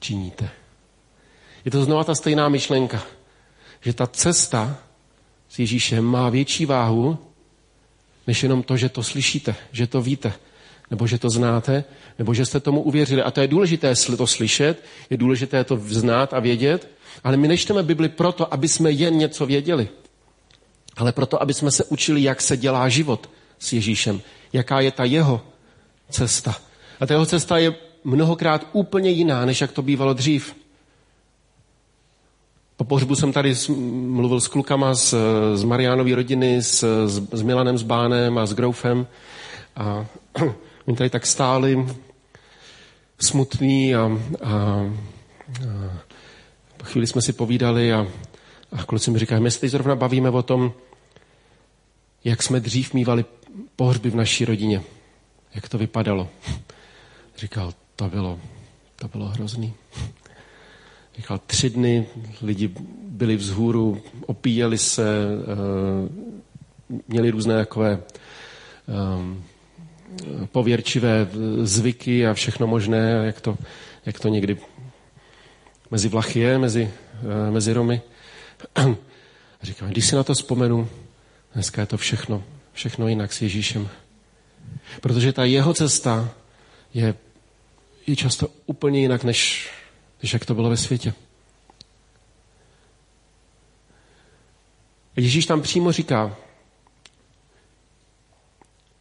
[0.00, 0.50] činíte.
[1.64, 3.02] Je to znova ta stejná myšlenka,
[3.80, 4.78] že ta cesta
[5.48, 7.18] s Ježíšem má větší váhu,
[8.26, 10.32] než jenom to, že to slyšíte, že to víte,
[10.90, 11.84] nebo že to znáte,
[12.18, 13.22] nebo že jste tomu uvěřili.
[13.22, 16.88] A to je důležité to slyšet, je důležité to znát a vědět,
[17.24, 19.88] ale my nečteme Bibli proto, aby jsme jen něco věděli,
[20.96, 24.20] ale proto, aby jsme se učili, jak se dělá život s Ježíšem,
[24.52, 25.40] jaká je ta jeho
[26.10, 26.56] cesta.
[27.00, 30.54] A ta jeho cesta je mnohokrát úplně jiná, než jak to bývalo dřív.
[32.80, 33.54] Po pohřbu jsem tady
[34.06, 35.14] mluvil s klukama z,
[35.54, 39.06] z Mariánovy rodiny, s, s Milanem, s Bánem a s Groufem.
[39.76, 40.06] A
[40.86, 41.86] oni tady tak stáli
[43.18, 44.10] smutný a, a,
[44.42, 44.88] a
[46.76, 48.06] po chvíli jsme si povídali a,
[48.72, 50.72] a kluci mi říkají, my se teď zrovna bavíme o tom,
[52.24, 53.24] jak jsme dřív mývali
[53.76, 54.82] pohřby v naší rodině.
[55.54, 56.28] Jak to vypadalo.
[57.36, 58.40] Říkal, to bylo,
[58.96, 59.74] to bylo hrozný.
[61.16, 62.06] Říkal, tři dny
[62.42, 62.70] lidi
[63.02, 65.26] byli vzhůru, opíjeli se,
[66.88, 68.02] uh, měli různé takové
[69.18, 69.44] um,
[70.52, 71.28] pověrčivé
[71.62, 73.58] zvyky a všechno možné, jak to,
[74.06, 74.58] jak to někdy
[75.90, 76.90] mezi Vlachy je, mezi,
[77.22, 78.02] uh, mezi Romy.
[79.62, 80.88] A říkal, když si na to vzpomenu,
[81.54, 82.42] dneska je to všechno,
[82.72, 83.88] všechno jinak s Ježíšem.
[85.00, 86.30] Protože ta jeho cesta
[86.94, 87.14] je,
[88.06, 89.70] je často úplně jinak, než,
[90.22, 91.14] než jak to bylo ve světě.
[95.16, 96.36] Ježíš tam přímo říká,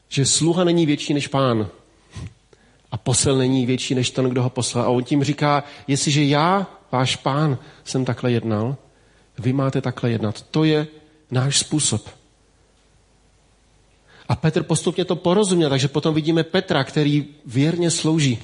[0.10, 1.70] že sluha není větší než pán
[2.92, 4.86] a posel není větší než ten, kdo ho poslal.
[4.86, 8.78] A on tím říká, jestliže já, váš pán, jsem takhle jednal,
[9.40, 10.42] vy máte takhle jednat.
[10.42, 10.88] To je
[11.32, 12.10] náš způsob.
[14.30, 18.40] A Petr postupně to porozuměl, takže potom vidíme Petra, který věrně slouží,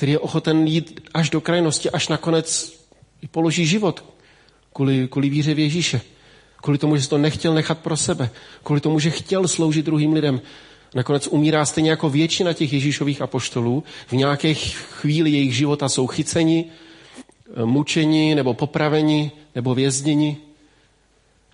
[0.00, 2.78] který je ochoten jít až do krajnosti, až nakonec
[3.30, 4.04] položí život
[4.72, 6.00] kvůli, kvůli víře v Ježíše.
[6.56, 8.30] Kvůli tomu, že to nechtěl nechat pro sebe.
[8.62, 10.40] Kvůli tomu, že chtěl sloužit druhým lidem.
[10.94, 13.84] Nakonec umírá stejně jako většina těch Ježíšových apoštolů.
[14.06, 16.64] V nějaké chvíli jejich života jsou chyceni,
[17.64, 20.36] mučeni nebo popraveni nebo vězněni.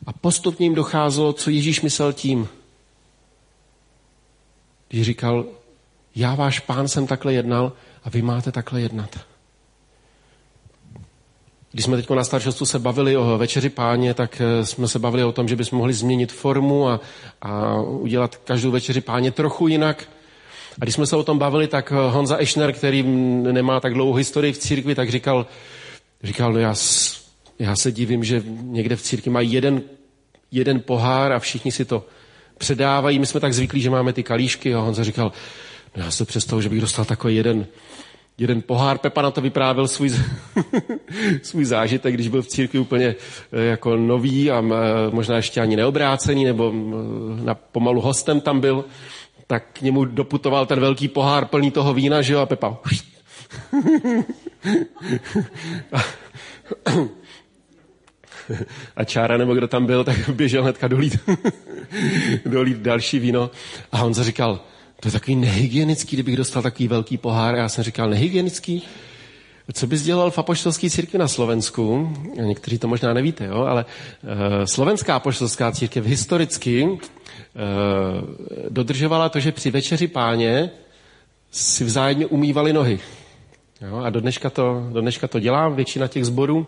[0.06, 2.48] A postupně jim docházelo, co Ježíš myslel tím,
[4.88, 5.44] když říkal,
[6.16, 7.72] já váš pán jsem takhle jednal
[8.06, 9.18] a vy máte takhle jednat.
[11.72, 15.24] Když jsme teď na staršostu se bavili o večeři páně, tak eh, jsme se bavili
[15.24, 17.00] o tom, že bychom mohli změnit formu a,
[17.42, 20.08] a udělat každou večeři páně trochu jinak.
[20.80, 23.02] A když jsme se o tom bavili, tak eh, Honza Ešner, který
[23.52, 25.46] nemá tak dlouhou historii v církvi, tak říkal,
[26.22, 26.74] říkal no já,
[27.58, 29.82] já se divím, že někde v církvi mají jeden,
[30.50, 32.06] jeden pohár a všichni si to
[32.58, 33.18] předávají.
[33.18, 35.32] My jsme tak zvyklí, že máme ty kalíšky a Honza říkal,
[35.96, 37.66] já se představu, že bych dostal takový jeden,
[38.38, 38.98] jeden pohár.
[38.98, 40.10] Pepa na to vyprávěl svůj,
[41.42, 43.14] svůj zážitek, když byl v církvi úplně
[43.52, 44.64] eh, jako nový a eh,
[45.10, 46.80] možná ještě ani neobrácený, nebo eh,
[47.44, 48.84] na pomalu hostem tam byl,
[49.46, 52.78] tak k němu doputoval ten velký pohár plný toho vína, že jo, a Pepa
[58.96, 61.18] a Čára nebo kdo tam byl, tak běžel hnedka dolít,
[62.46, 63.50] dolít další víno.
[63.92, 64.60] A on říkal,
[65.00, 67.54] to je takový nehygienický, kdybych dostal takový velký pohár.
[67.54, 68.82] Já jsem říkal, nehygienický?
[69.72, 72.12] Co bys dělal v apoštolské církvi na Slovensku?
[72.40, 73.56] Někteří to možná nevíte, jo?
[73.56, 76.98] ale uh, slovenská apoštolská církev historicky uh,
[78.68, 80.70] dodržovala to, že při večeři páně
[81.50, 83.00] si vzájemně umývali nohy.
[83.80, 83.96] Jo?
[83.96, 86.66] A do dneška, to, do dneška to dělá většina těch zborů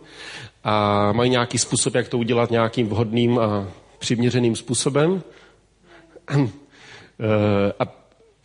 [0.65, 5.23] a mají nějaký způsob, jak to udělat nějakým vhodným a přiměřeným způsobem.
[7.21, 7.98] Eh, a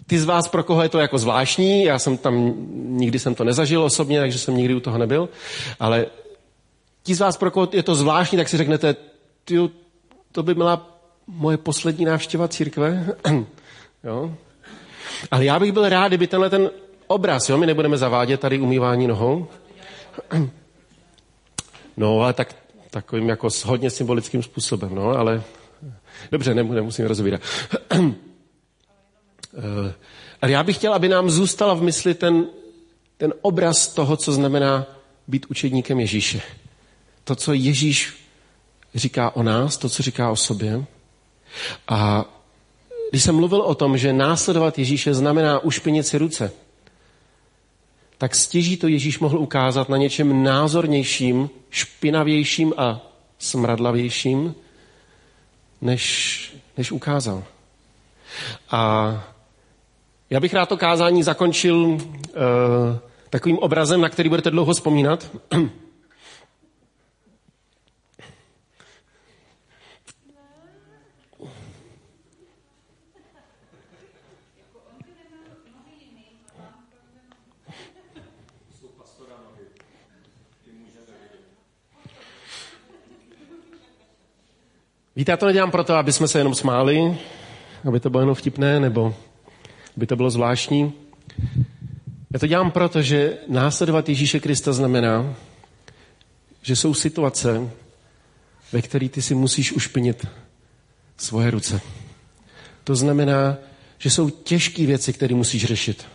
[0.07, 3.43] ty z vás, pro koho je to jako zvláštní, já jsem tam, nikdy jsem to
[3.43, 5.29] nezažil osobně, takže jsem nikdy u toho nebyl,
[5.79, 6.05] ale
[7.03, 8.95] ti z vás, pro koho je to zvláštní, tak si řeknete,
[9.45, 9.69] ty,
[10.31, 13.15] to by byla moje poslední návštěva církve.
[14.03, 14.35] jo?
[15.31, 16.69] Ale já bych byl rád, kdyby tenhle ten
[17.07, 19.47] obraz, jo, my nebudeme zavádět tady umývání nohou.
[21.97, 22.55] No, ale tak,
[22.89, 25.43] takovým jako hodně symbolickým způsobem, no, ale
[26.31, 27.41] dobře, nemusím rozvírat.
[29.57, 29.93] Eh,
[30.41, 32.45] ale já bych chtěl, aby nám zůstala v mysli ten,
[33.17, 34.85] ten obraz toho, co znamená
[35.27, 36.41] být učedníkem Ježíše.
[37.23, 38.13] To, co Ježíš
[38.95, 40.85] říká o nás, to, co říká o sobě.
[41.87, 42.25] A
[43.09, 46.51] když jsem mluvil o tom, že následovat Ježíše znamená ušpinit si ruce,
[48.17, 53.01] tak stěží to Ježíš mohl ukázat na něčem názornějším, špinavějším a
[53.39, 54.55] smradlavějším,
[55.81, 57.43] než, než ukázal.
[58.71, 59.33] A
[60.33, 61.99] já bych rád to kázání zakončil uh,
[63.29, 65.29] takovým obrazem, na který budete dlouho vzpomínat.
[85.15, 87.17] Víte, já to nedělám proto, aby jsme se jenom smáli,
[87.87, 89.15] aby to bylo jenom vtipné, nebo
[89.97, 90.93] aby to bylo zvláštní.
[92.33, 95.35] Já to dělám proto, že následovat Ježíše Krista znamená,
[96.61, 97.69] že jsou situace,
[98.71, 100.27] ve kterých ty si musíš ušpinit
[101.17, 101.81] svoje ruce.
[102.83, 103.57] To znamená,
[103.97, 106.05] že jsou těžké věci, které musíš řešit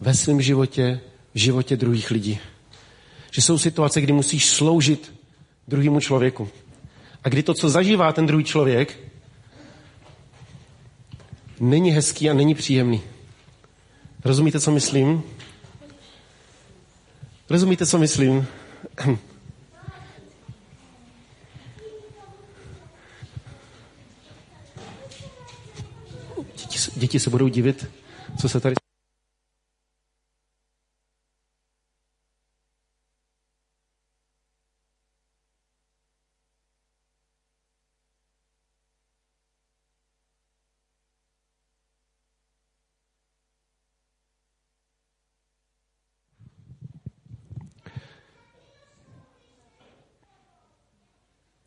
[0.00, 1.00] ve svém životě,
[1.34, 2.38] v životě druhých lidí.
[3.30, 5.14] Že jsou situace, kdy musíš sloužit
[5.68, 6.48] druhému člověku.
[7.24, 9.11] A kdy to, co zažívá ten druhý člověk,
[11.62, 13.02] není hezký a není příjemný.
[14.24, 15.22] Rozumíte, co myslím?
[17.50, 18.46] Rozumíte, co myslím?
[26.56, 27.86] Děti, děti se budou divit,
[28.40, 28.81] co se tady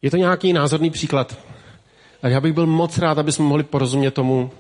[0.06, 1.38] Je to nějaký názorný příklad.
[2.22, 4.52] A já bych byl moc rád, aby jsme mohli porozumět tomu,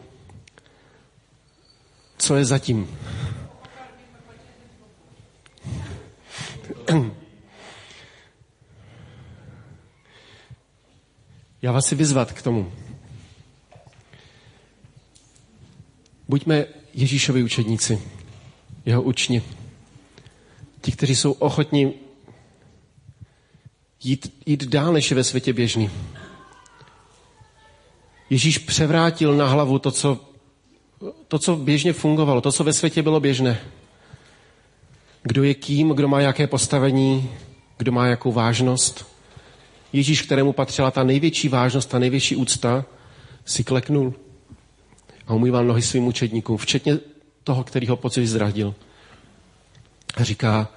[2.18, 2.98] co je zatím.
[11.62, 12.72] Já vás si vyzvat k tomu.
[16.28, 18.02] Buďme Ježíšovi učedníci,
[18.86, 19.44] jeho učni.
[20.82, 22.05] Ti, kteří jsou ochotní
[24.06, 25.90] jít, jít dál, než ve světě běžný.
[28.30, 30.20] Ježíš převrátil na hlavu to co,
[31.28, 33.60] to, co běžně fungovalo, to, co ve světě bylo běžné.
[35.24, 37.30] Kdo je kým, kdo má jaké postavení,
[37.78, 39.06] kdo má jakou vážnost.
[39.94, 42.86] Ježíš, kterému patřila ta největší vážnost, ta největší úcta,
[43.46, 44.14] si kleknul
[45.28, 47.00] a umýval nohy svým učedníkům, včetně
[47.44, 48.76] toho, který ho pocit zradil.
[50.18, 50.70] A říká,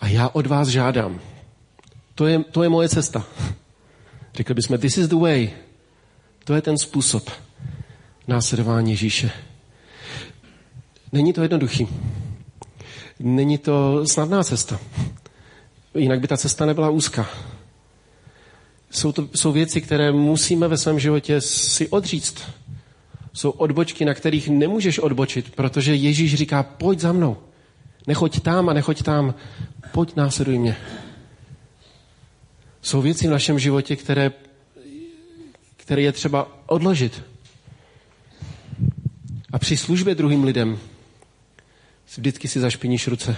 [0.00, 1.20] a já od vás žádám,
[2.14, 3.26] to je, to je moje cesta.
[4.34, 5.50] Řekli bychom, this is the way.
[6.44, 7.30] To je ten způsob
[8.28, 9.30] následování Ježíše.
[11.12, 11.88] Není to jednoduchý.
[13.20, 14.80] Není to snadná cesta.
[15.94, 17.28] Jinak by ta cesta nebyla úzká.
[18.90, 22.42] Jsou to jsou věci, které musíme ve svém životě si odříct.
[23.32, 27.36] Jsou odbočky, na kterých nemůžeš odbočit, protože Ježíš říká, pojď za mnou.
[28.06, 29.34] Nechoď tam a nechoď tam.
[29.92, 30.76] Pojď, následuj mě.
[32.82, 34.32] Jsou věci v našem životě, které,
[35.76, 37.22] které je třeba odložit.
[39.52, 40.78] A při službě druhým lidem
[42.16, 43.36] vždycky si zašpiníš ruce.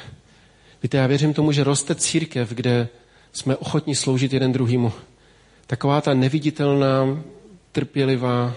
[0.82, 2.88] Víte, já věřím tomu, že roste církev, kde
[3.32, 4.92] jsme ochotní sloužit jeden druhýmu.
[5.66, 7.22] Taková ta neviditelná,
[7.72, 8.54] trpělivá,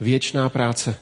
[0.00, 0.96] věčná práce.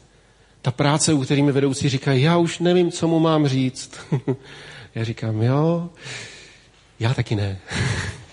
[0.62, 4.00] Ta práce, u kterými vedoucí říkají, já už nevím, co mu mám říct.
[4.94, 5.90] já říkám, jo,
[7.00, 7.58] já taky ne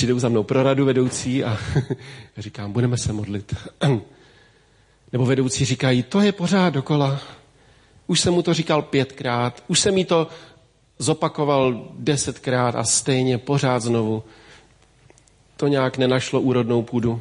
[0.00, 1.58] přijdou za mnou pro radu vedoucí a
[2.38, 3.54] říkám, budeme se modlit.
[5.12, 7.20] Nebo vedoucí říkají, to je pořád dokola.
[8.06, 10.28] Už jsem mu to říkal pětkrát, už jsem mi to
[10.98, 14.24] zopakoval desetkrát a stejně pořád znovu.
[15.56, 17.20] To nějak nenašlo úrodnou půdu.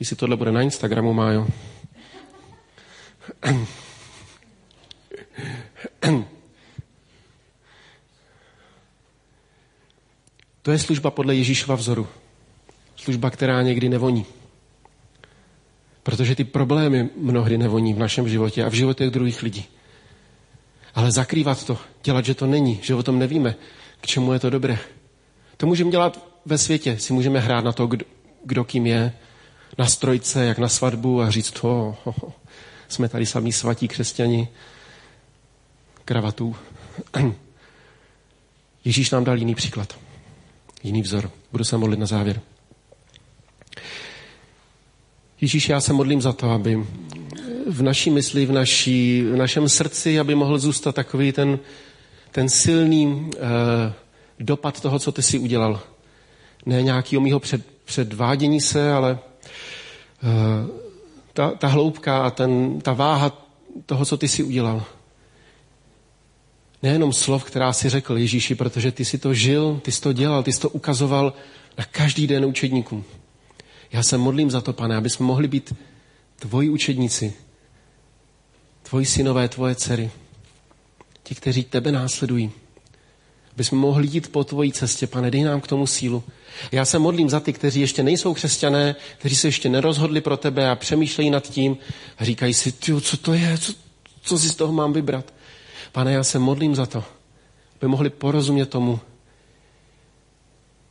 [0.00, 1.46] Jestli tohle bude na Instagramu, Májo.
[10.64, 12.06] To je služba podle Ježíšova vzoru.
[12.96, 14.26] Služba, která někdy nevoní.
[16.02, 19.64] Protože ty problémy mnohdy nevoní v našem životě a v životech druhých lidí.
[20.94, 23.54] Ale zakrývat to, dělat, že to není, že o tom nevíme,
[24.00, 24.78] k čemu je to dobré.
[25.56, 26.98] To můžeme dělat ve světě.
[26.98, 28.06] Si můžeme hrát na to, kdo,
[28.44, 29.12] kdo kým je,
[29.78, 32.30] na strojce, jak na svatbu a říct, to, oh, oh,
[32.88, 34.48] jsme tady samí svatí křesťani,
[36.04, 36.56] kravatů.
[38.84, 39.98] Ježíš nám dal jiný příklad,
[40.84, 41.30] jiný vzor.
[41.52, 42.40] Budu se modlit na závěr.
[45.40, 46.86] Ježíš, já se modlím za to, aby
[47.66, 51.58] v naší mysli, v, naší, v našem srdci, aby mohl zůstat takový ten,
[52.30, 53.92] ten silný eh,
[54.40, 55.80] dopad toho, co ty si udělal.
[56.66, 59.18] Ne nějakého mýho před, předvádění se, ale
[60.22, 60.84] eh,
[61.32, 63.48] ta, ta hloubka a ten, ta váha
[63.86, 64.84] toho, co ty si udělal.
[66.84, 70.42] Nejenom slov, která si řekl Ježíši, protože ty si to žil, ty jsi to dělal,
[70.42, 71.32] ty jsi to ukazoval
[71.78, 73.04] na každý den učedníkům.
[73.92, 75.74] Já se modlím za to, pane, aby jsme mohli být
[76.36, 77.34] tvoji učedníci,
[78.82, 80.10] tvoji synové, tvoje dcery,
[81.22, 82.50] ti, kteří tebe následují.
[83.52, 86.24] Aby jsme mohli jít po tvojí cestě, pane, dej nám k tomu sílu.
[86.72, 90.70] Já se modlím za ty, kteří ještě nejsou křesťané, kteří se ještě nerozhodli pro tebe
[90.70, 91.76] a přemýšlejí nad tím
[92.18, 93.72] a říkají si, co to je, co,
[94.22, 95.34] co si z toho mám vybrat.
[95.94, 97.04] Pane, já se modlím za to,
[97.76, 99.00] aby mohli porozumět tomu,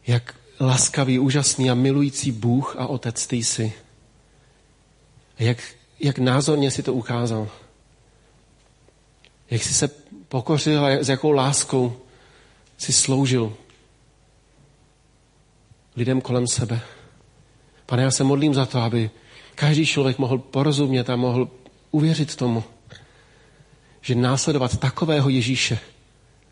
[0.08, 3.74] jak laskavý, úžasný a milující Bůh a Otec ty jsi.
[5.38, 5.58] A jak,
[6.00, 7.50] jak názorně si to ukázal.
[9.50, 9.88] Jak jsi se
[10.28, 11.98] pokořil a s jakou láskou
[12.78, 13.54] si sloužil
[15.96, 16.82] lidem kolem sebe.
[17.86, 19.10] Pane, já se modlím za to, aby
[19.56, 21.50] každý člověk mohl porozumět a mohl
[21.92, 22.64] uvěřit tomu,
[24.04, 25.80] že následovat takového Ježíše,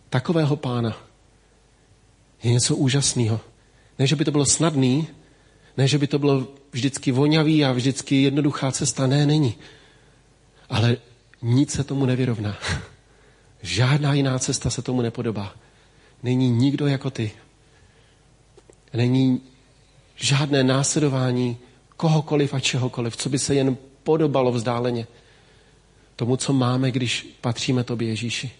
[0.09, 0.97] takového pána,
[2.43, 3.39] je něco úžasného.
[3.99, 5.07] Ne, že by to bylo snadný,
[5.77, 9.07] ne, že by to bylo vždycky vonavý a vždycky jednoduchá cesta.
[9.07, 9.55] Ne, není.
[10.69, 10.97] Ale
[11.41, 12.57] nic se tomu nevyrovná.
[13.61, 15.53] Žádná jiná cesta se tomu nepodobá.
[16.23, 17.31] Není nikdo jako ty.
[18.93, 19.41] Není
[20.15, 21.57] žádné následování
[21.97, 25.07] kohokoliv a čehokoliv, co by se jen podobalo vzdáleně
[26.21, 28.51] tomu, co máme, když patříme tobě, Ježíši.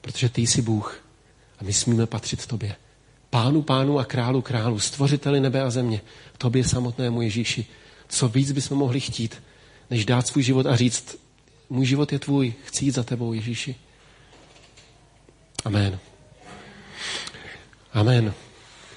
[0.00, 1.04] Protože ty jsi Bůh
[1.58, 2.76] a my smíme patřit tobě.
[3.30, 6.00] Pánu, pánu a králu, králu, stvořiteli nebe a země,
[6.38, 7.66] tobě samotnému Ježíši.
[8.08, 9.42] Co víc bychom mohli chtít,
[9.90, 11.16] než dát svůj život a říct,
[11.70, 13.76] můj život je tvůj, chci jít za tebou, Ježíši.
[15.64, 15.98] Amen.
[17.92, 18.34] Amen.